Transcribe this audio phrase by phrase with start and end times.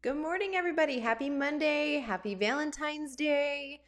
[0.00, 1.00] Good morning, everybody.
[1.00, 1.98] Happy Monday.
[1.98, 3.80] Happy Valentine's Day.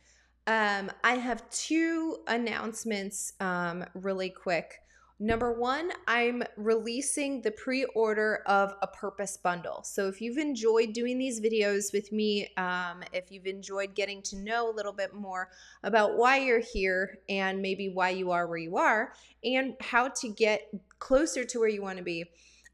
[0.49, 4.81] Um, I have two announcements um, really quick.
[5.21, 9.85] Number one, I'm releasing the pre order of a purpose bundle.
[9.85, 14.37] So, if you've enjoyed doing these videos with me, um, if you've enjoyed getting to
[14.37, 15.51] know a little bit more
[15.85, 19.13] about why you're here and maybe why you are where you are
[19.45, 20.63] and how to get
[20.99, 22.25] closer to where you want to be,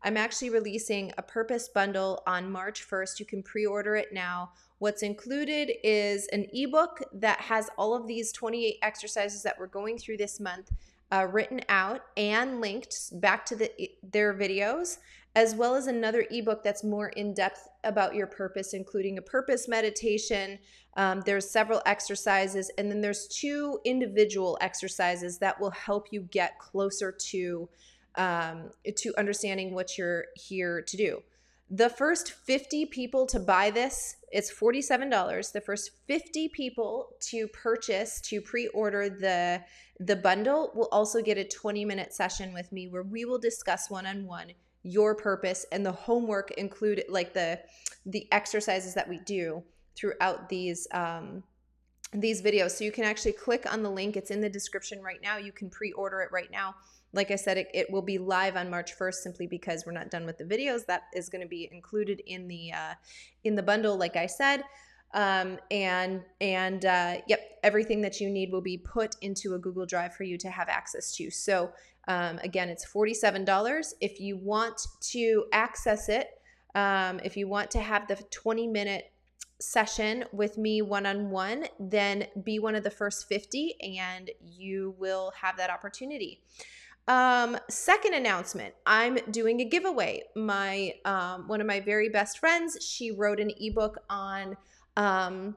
[0.07, 3.18] I'm actually releasing a purpose bundle on March 1st.
[3.18, 4.53] You can pre order it now.
[4.79, 9.98] What's included is an ebook that has all of these 28 exercises that we're going
[9.98, 10.71] through this month.
[11.11, 13.71] Uh, written out and linked back to the,
[14.03, 14.98] their videos,
[15.34, 19.67] as well as another ebook that's more in depth about your purpose, including a purpose
[19.67, 20.59] meditation.
[20.96, 26.59] Um, there's several exercises, and then there's two individual exercises that will help you get
[26.61, 27.68] closer to
[28.16, 31.22] um, to understanding what you're here to do.
[31.68, 35.52] The first 50 people to buy this, it's $47.
[35.52, 39.62] The first 50 people to purchase, to pre-order the
[39.98, 44.53] the bundle will also get a 20-minute session with me where we will discuss one-on-one
[44.86, 47.58] your purpose and the homework include like the
[48.06, 49.62] the exercises that we do
[49.97, 51.42] throughout these um,
[52.12, 52.70] these videos.
[52.73, 54.17] So you can actually click on the link.
[54.17, 55.39] It's in the description right now.
[55.39, 56.77] You can pre-order it right now.
[57.12, 60.11] Like I said, it, it will be live on March 1st simply because we're not
[60.11, 60.87] done with the videos.
[60.87, 62.95] That is going to be included in the uh,
[63.45, 64.65] in the bundle, like I said.
[65.15, 69.87] Um, and and uh, yep, everything that you need will be put into a Google
[69.87, 71.31] Drive for you to have access to.
[71.31, 71.73] So
[72.09, 73.93] um, again, it's $47.
[74.01, 74.81] If you want
[75.13, 76.29] to access it,
[76.75, 79.11] um, if you want to have the 20 minute
[79.61, 84.95] session with me one on one, then be one of the first 50 and you
[84.98, 86.43] will have that opportunity.
[87.09, 90.25] Um, second announcement, I'm doing a giveaway.
[90.35, 94.57] My um, one of my very best friends, she wrote an ebook on
[94.97, 95.57] um,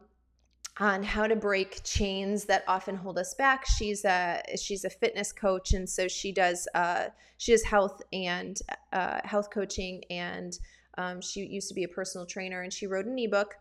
[0.80, 3.66] on how to break chains that often hold us back.
[3.66, 7.06] She's a she's a fitness coach, and so she does uh,
[7.38, 8.60] she does health and
[8.94, 10.58] uh, health coaching, and
[10.98, 13.56] um, she used to be a personal trainer, and she wrote an ebook.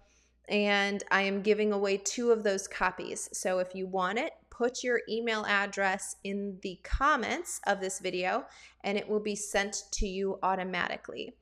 [0.51, 3.29] And I am giving away two of those copies.
[3.33, 8.45] So if you want it, put your email address in the comments of this video
[8.83, 11.33] and it will be sent to you automatically.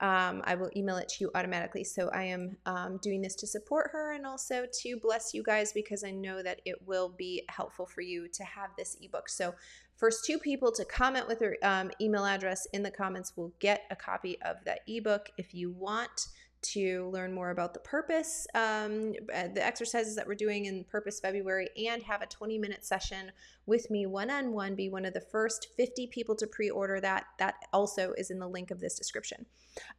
[0.00, 1.84] Um, I will email it to you automatically.
[1.84, 5.72] So I am um, doing this to support her and also to bless you guys
[5.72, 9.28] because I know that it will be helpful for you to have this ebook.
[9.28, 9.54] So
[9.96, 13.82] first two people to comment with their um, email address in the comments will get
[13.90, 15.30] a copy of that ebook.
[15.38, 16.26] If you want
[16.64, 21.20] to learn more about the purpose, um, uh, the exercises that we're doing in Purpose
[21.20, 23.30] February, and have a 20 minute session
[23.66, 24.74] with me one on one.
[24.74, 27.26] Be one of the first 50 people to pre order that.
[27.38, 29.46] That also is in the link of this description.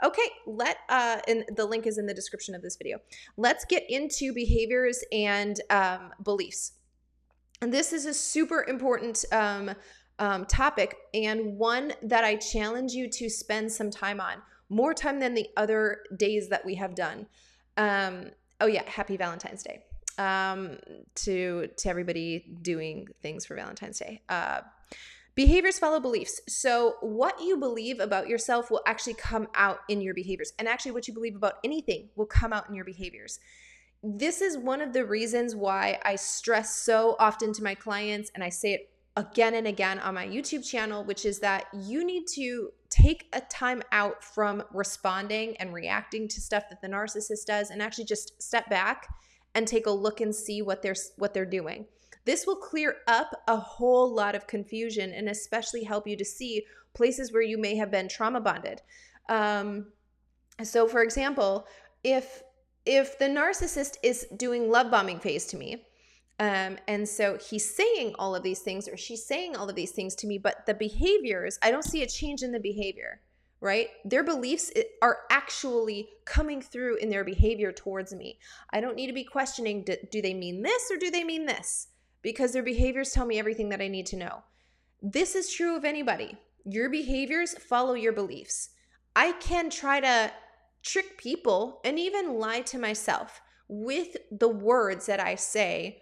[0.03, 2.99] Okay, let uh, and the link is in the description of this video.
[3.37, 6.73] Let's get into behaviors and um, beliefs.
[7.61, 9.71] And this is a super important um,
[10.19, 14.35] um, topic and one that I challenge you to spend some time on
[14.69, 17.27] more time than the other days that we have done.
[17.77, 19.83] Um, oh yeah, happy Valentine's Day
[20.17, 20.77] um,
[21.15, 24.21] to to everybody doing things for Valentine's Day.
[24.29, 24.61] Uh,
[25.35, 26.41] behaviors follow beliefs.
[26.47, 30.91] So what you believe about yourself will actually come out in your behaviors, and actually
[30.91, 33.39] what you believe about anything will come out in your behaviors.
[34.03, 38.43] This is one of the reasons why I stress so often to my clients, and
[38.43, 42.27] I say it again and again on my YouTube channel, which is that you need
[42.27, 47.69] to take a time out from responding and reacting to stuff that the narcissist does
[47.69, 49.07] and actually just step back
[49.53, 51.85] and take a look and see what they're what they're doing.
[52.25, 56.65] This will clear up a whole lot of confusion and especially help you to see
[56.93, 58.81] places where you may have been trauma bonded.
[59.29, 59.87] Um,
[60.63, 61.67] so for example,
[62.03, 62.43] if
[62.85, 65.85] if the narcissist is doing love bombing phase to me,
[66.37, 69.91] um, and so he's saying all of these things, or she's saying all of these
[69.91, 73.21] things to me, but the behaviors, I don't see a change in the behavior,
[73.61, 73.87] right?
[74.03, 78.39] Their beliefs are actually coming through in their behavior towards me.
[78.71, 81.45] I don't need to be questioning do, do they mean this or do they mean
[81.45, 81.87] this?
[82.21, 84.43] Because their behaviors tell me everything that I need to know.
[85.01, 86.37] This is true of anybody.
[86.65, 88.71] Your behaviors follow your beliefs.
[89.15, 90.31] I can try to
[90.83, 96.01] trick people and even lie to myself with the words that I say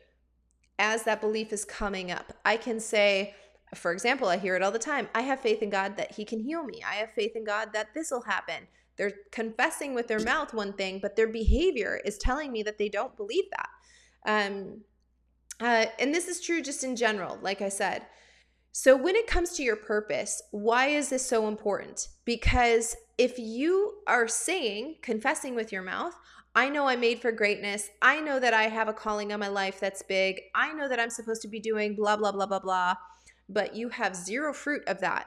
[0.80, 2.34] as that belief is coming up.
[2.46, 3.36] I can say,
[3.76, 6.26] for example, I hear it all the time I have faith in God that He
[6.26, 6.84] can heal me.
[6.88, 8.68] I have faith in God that this will happen.
[8.96, 12.90] They're confessing with their mouth one thing, but their behavior is telling me that they
[12.90, 13.70] don't believe that.
[14.26, 14.82] Um,
[15.60, 18.04] uh, and this is true just in general, like I said.
[18.72, 22.08] So, when it comes to your purpose, why is this so important?
[22.26, 26.16] Because if you are saying, confessing with your mouth,
[26.56, 27.90] I know I'm made for greatness.
[28.02, 30.40] I know that I have a calling on my life that's big.
[30.54, 32.96] I know that I'm supposed to be doing blah, blah, blah, blah, blah.
[33.50, 35.26] But you have zero fruit of that.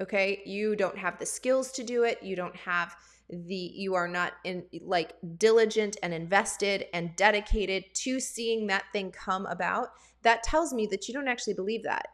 [0.00, 0.42] Okay.
[0.46, 2.22] You don't have the skills to do it.
[2.22, 2.96] You don't have
[3.28, 9.10] the, you are not in like diligent and invested and dedicated to seeing that thing
[9.10, 9.88] come about.
[10.22, 12.08] That tells me that you don't actually believe that.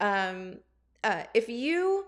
[0.00, 0.56] Um,
[1.02, 2.04] uh, if you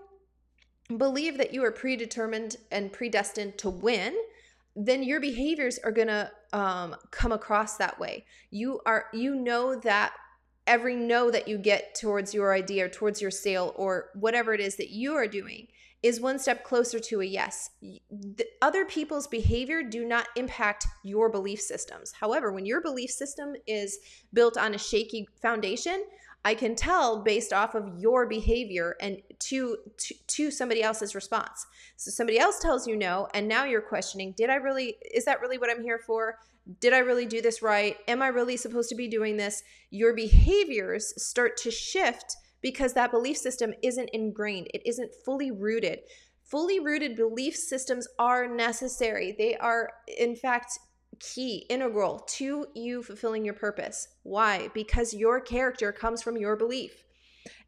[0.97, 4.15] believe that you are predetermined and predestined to win,
[4.77, 8.25] then your behaviors are going to um, come across that way.
[8.51, 10.13] You are you know that
[10.67, 14.59] every no that you get towards your idea or towards your sale or whatever it
[14.59, 15.67] is that you are doing
[16.03, 17.71] is one step closer to a yes.
[17.81, 22.11] The other people's behavior do not impact your belief systems.
[22.11, 23.97] However, when your belief system is
[24.31, 26.03] built on a shaky foundation,
[26.47, 31.65] I can tell based off of your behavior and to, to to somebody else's response.
[31.97, 35.41] So somebody else tells you no and now you're questioning, did I really is that
[35.41, 36.39] really what I'm here for?
[36.79, 37.97] Did I really do this right?
[38.07, 39.61] Am I really supposed to be doing this?
[39.89, 44.67] Your behaviors start to shift because that belief system isn't ingrained.
[44.73, 45.99] It isn't fully rooted.
[46.45, 49.35] Fully rooted belief systems are necessary.
[49.37, 50.79] They are in fact
[51.19, 54.07] key, integral to you fulfilling your purpose.
[54.23, 54.69] Why?
[54.73, 57.03] Because your character comes from your belief.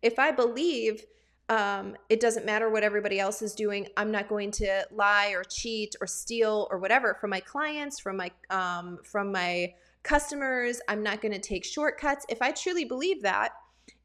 [0.01, 1.03] If I believe
[1.49, 5.43] um, it doesn't matter what everybody else is doing, I'm not going to lie or
[5.43, 9.73] cheat or steal or whatever from my clients, from my um, from my
[10.03, 10.79] customers.
[10.87, 12.25] I'm not going to take shortcuts.
[12.29, 13.53] If I truly believe that,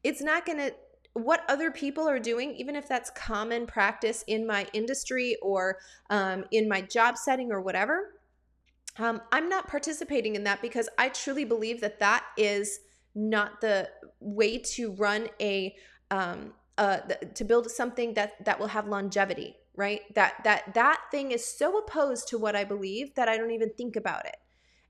[0.03, 0.73] it's not going to
[1.13, 5.77] what other people are doing, even if that's common practice in my industry or
[6.09, 8.14] um, in my job setting or whatever,
[8.97, 12.79] um, I'm not participating in that because I truly believe that that is
[13.13, 13.89] not the
[14.19, 15.75] way to run a
[16.11, 16.97] um, uh,
[17.33, 20.01] to build something that that will have longevity, right?
[20.13, 23.71] That that that thing is so opposed to what I believe that I don't even
[23.71, 24.35] think about it.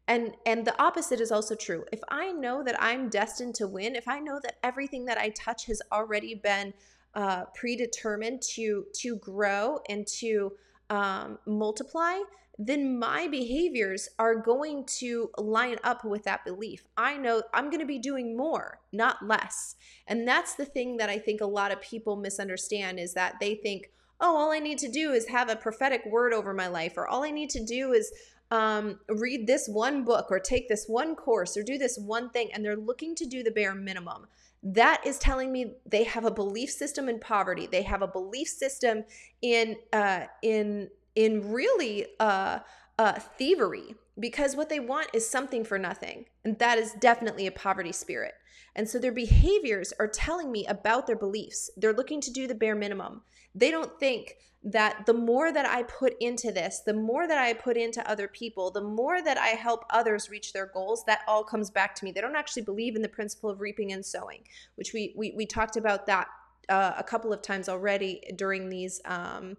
[0.07, 1.86] And and the opposite is also true.
[1.92, 5.30] If I know that I'm destined to win, if I know that everything that I
[5.30, 6.74] touch has already been
[7.16, 10.52] uh, predetermined to to grow and to
[10.90, 12.19] um, multiply,
[12.57, 16.88] then my behaviors are going to line up with that belief.
[16.96, 19.75] I know I'm going to be doing more, not less.
[20.07, 23.56] And that's the thing that I think a lot of people misunderstand is that they
[23.56, 23.92] think,
[24.22, 27.07] oh, all I need to do is have a prophetic word over my life, or
[27.07, 28.12] all I need to do is
[28.52, 32.50] um, read this one book, or take this one course, or do this one thing.
[32.54, 34.28] And they're looking to do the bare minimum
[34.66, 38.48] that is telling me they have a belief system in poverty they have a belief
[38.48, 39.04] system
[39.44, 42.60] in uh in in really uh,
[43.00, 46.26] uh, thievery because what they want is something for nothing.
[46.44, 48.34] And that is definitely a poverty spirit.
[48.76, 51.70] And so their behaviors are telling me about their beliefs.
[51.78, 53.22] They're looking to do the bare minimum.
[53.54, 57.54] They don't think that the more that I put into this, the more that I
[57.54, 61.44] put into other people, the more that I help others reach their goals, that all
[61.44, 62.12] comes back to me.
[62.12, 65.46] They don't actually believe in the principle of reaping and sowing, which we we, we
[65.46, 66.28] talked about that
[66.70, 69.58] uh, a couple of times already during these um,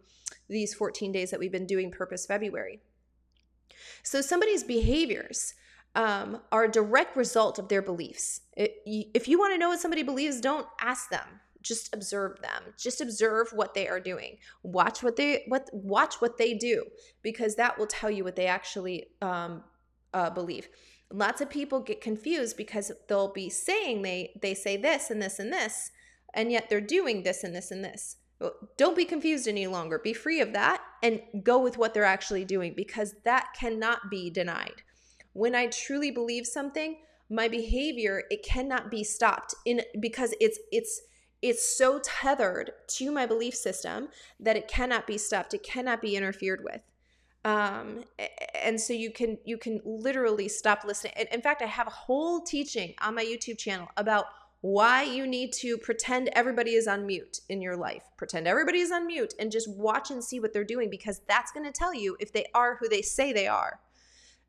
[0.49, 2.81] these 14 days that we've been doing Purpose February.
[4.03, 5.55] So somebody's behaviors
[5.97, 8.43] um, are a direct result of their beliefs.
[8.57, 11.27] It, if you want to know what somebody believes, don't ask them.
[11.63, 12.75] Just observe them.
[12.79, 14.37] Just observe what they are doing.
[14.63, 16.85] Watch what they what watch what they do
[17.23, 19.65] because that will tell you what they actually um,
[20.15, 20.69] uh, believe.
[21.13, 25.41] Lots of people get confused because they'll be saying they they say this and this
[25.41, 25.91] and this,
[26.37, 28.17] and yet they're doing this and this and this.
[28.77, 29.99] Don't be confused any longer.
[29.99, 34.29] Be free of that and go with what they're actually doing because that cannot be
[34.29, 34.83] denied.
[35.33, 36.99] When I truly believe something,
[37.31, 41.01] my behavior it cannot be stopped in because it's it's
[41.43, 45.55] it's so tethered to my belief system that it cannot be stopped.
[45.55, 46.81] It cannot be interfered with.
[47.45, 48.05] Um,
[48.63, 51.15] and so you can you can literally stop listening.
[51.33, 54.27] In fact, I have a whole teaching on my YouTube channel about
[54.67, 58.03] why you need to pretend everybody is on mute in your life.
[58.17, 61.53] Pretend everybody is on mute and just watch and see what they're doing because that's
[61.53, 63.79] going to tell you if they are who they say they are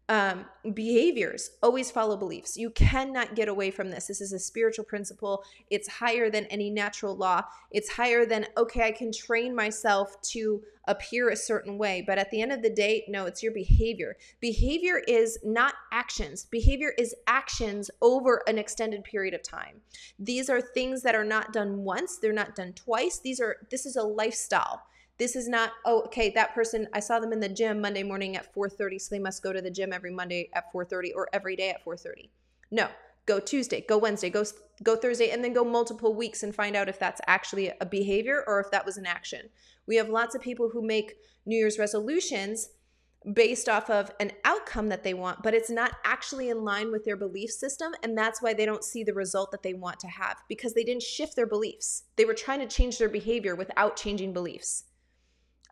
[0.09, 2.55] um, behaviors always follow beliefs.
[2.55, 4.07] You cannot get away from this.
[4.07, 5.43] This is a spiritual principle.
[5.69, 7.41] It's higher than any natural law.
[7.71, 12.03] It's higher than, okay, I can train myself to appear a certain way.
[12.07, 14.15] But at the end of the day, no, it's your behavior.
[14.39, 19.81] Behavior is not actions, behavior is actions over an extended period of time.
[20.17, 23.19] These are things that are not done once, they're not done twice.
[23.19, 24.83] These are, this is a lifestyle.
[25.17, 28.37] This is not, oh, okay, that person, I saw them in the gym Monday morning
[28.37, 31.55] at 4.30, so they must go to the gym every Monday at 4.30 or every
[31.55, 32.29] day at 4.30.
[32.69, 32.87] No,
[33.25, 34.43] go Tuesday, go Wednesday, go
[34.83, 38.43] go Thursday, and then go multiple weeks and find out if that's actually a behavior
[38.45, 39.49] or if that was an action.
[39.87, 42.69] We have lots of people who make New Year's resolutions
[43.33, 47.03] based off of an outcome that they want, but it's not actually in line with
[47.03, 47.93] their belief system.
[48.03, 50.83] And that's why they don't see the result that they want to have because they
[50.83, 52.03] didn't shift their beliefs.
[52.15, 54.83] They were trying to change their behavior without changing beliefs.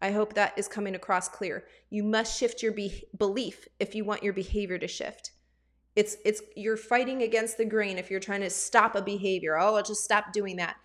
[0.06, 1.64] I hope that is coming across clear.
[1.90, 5.32] You must shift your be- belief if you want your behavior to shift.
[5.96, 9.58] It's it's you're fighting against the grain if you're trying to stop a behavior.
[9.58, 10.76] Oh, I'll just stop doing that.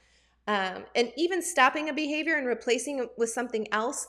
[0.46, 4.08] Um, and even stopping a behavior and replacing it with something else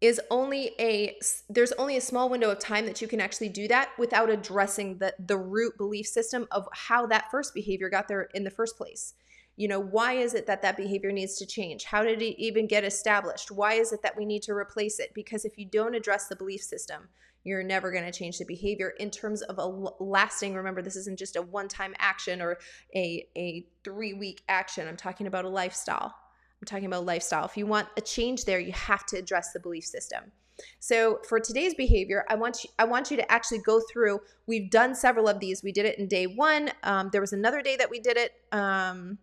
[0.00, 1.16] is only a
[1.48, 4.98] there's only a small window of time that you can actually do that without addressing
[4.98, 8.76] the the root belief system of how that first behavior got there in the first
[8.76, 9.14] place
[9.56, 12.66] you know why is it that that behavior needs to change how did it even
[12.66, 15.94] get established why is it that we need to replace it because if you don't
[15.94, 17.08] address the belief system
[17.44, 19.66] you're never going to change the behavior in terms of a
[20.02, 22.58] lasting remember this isn't just a one time action or
[22.94, 26.14] a a 3 week action i'm talking about a lifestyle
[26.62, 27.44] I'm talking about lifestyle.
[27.44, 30.30] If you want a change there, you have to address the belief system.
[30.78, 34.20] So for today's behavior, I want you I want you to actually go through.
[34.46, 35.64] We've done several of these.
[35.64, 36.70] We did it in day one.
[36.84, 38.32] Um, there was another day that we did it.
[38.52, 39.18] Um,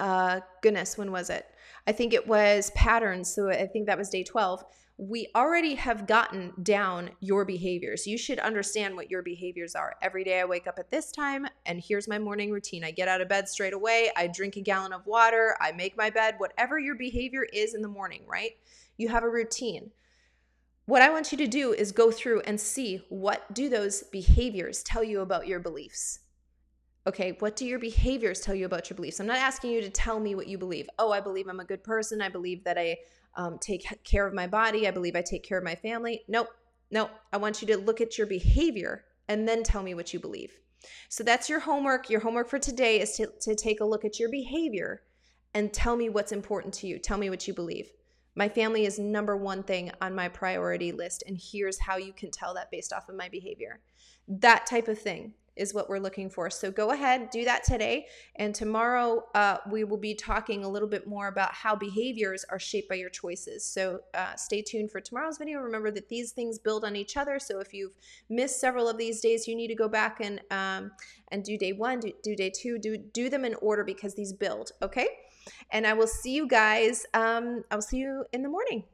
[0.00, 1.46] uh, goodness, when was it?
[1.86, 3.34] I think it was patterns.
[3.34, 4.64] So I think that was day 12
[4.96, 8.06] we already have gotten down your behaviors.
[8.06, 9.96] You should understand what your behaviors are.
[10.00, 12.84] Every day I wake up at this time, and here's my morning routine.
[12.84, 15.96] I get out of bed straight away, I drink a gallon of water, I make
[15.96, 18.52] my bed, whatever your behavior is in the morning, right?
[18.96, 19.90] You have a routine.
[20.86, 24.82] What I want you to do is go through and see what do those behaviors
[24.84, 26.20] tell you about your beliefs.
[27.06, 29.20] Okay, what do your behaviors tell you about your beliefs?
[29.20, 30.88] I'm not asking you to tell me what you believe.
[30.98, 32.22] Oh, I believe I'm a good person.
[32.22, 32.96] I believe that I
[33.36, 34.88] um, take care of my body.
[34.88, 36.22] I believe I take care of my family.
[36.28, 36.48] Nope,
[36.90, 37.10] nope.
[37.30, 40.52] I want you to look at your behavior and then tell me what you believe.
[41.10, 42.08] So that's your homework.
[42.08, 45.02] Your homework for today is to, to take a look at your behavior
[45.52, 46.98] and tell me what's important to you.
[46.98, 47.90] Tell me what you believe.
[48.34, 52.30] My family is number one thing on my priority list, and here's how you can
[52.32, 53.80] tell that based off of my behavior.
[54.26, 56.50] That type of thing is what we're looking for.
[56.50, 58.06] So go ahead, do that today.
[58.36, 62.58] And tomorrow, uh, we will be talking a little bit more about how behaviors are
[62.58, 63.64] shaped by your choices.
[63.64, 65.60] So uh, stay tuned for tomorrow's video.
[65.60, 67.38] Remember that these things build on each other.
[67.38, 67.94] So if you've
[68.28, 70.90] missed several of these days, you need to go back and um,
[71.28, 74.32] and do day one, do, do day two, do do them in order because these
[74.32, 74.72] build.
[74.82, 75.08] Okay.
[75.70, 77.04] And I will see you guys.
[77.12, 78.84] Um, I will see you in the morning.